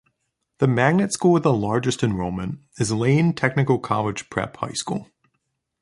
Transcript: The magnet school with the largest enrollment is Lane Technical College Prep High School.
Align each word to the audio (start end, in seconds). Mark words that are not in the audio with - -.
The 0.57 0.65
magnet 0.67 1.13
school 1.13 1.33
with 1.33 1.43
the 1.43 1.53
largest 1.53 2.01
enrollment 2.01 2.57
is 2.79 2.91
Lane 2.91 3.33
Technical 3.35 3.77
College 3.77 4.31
Prep 4.31 4.57
High 4.57 4.73
School. 4.73 5.11